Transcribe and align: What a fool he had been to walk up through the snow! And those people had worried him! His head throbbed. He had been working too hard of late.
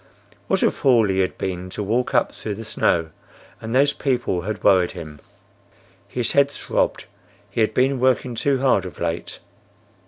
What 0.47 0.63
a 0.63 0.71
fool 0.71 1.09
he 1.09 1.19
had 1.19 1.37
been 1.37 1.69
to 1.69 1.83
walk 1.83 2.15
up 2.15 2.33
through 2.33 2.55
the 2.55 2.65
snow! 2.65 3.09
And 3.61 3.75
those 3.75 3.93
people 3.93 4.41
had 4.41 4.63
worried 4.63 4.93
him! 4.93 5.19
His 6.07 6.31
head 6.31 6.49
throbbed. 6.49 7.05
He 7.51 7.61
had 7.61 7.75
been 7.75 7.99
working 7.99 8.33
too 8.33 8.59
hard 8.61 8.87
of 8.87 8.99
late. 8.99 9.37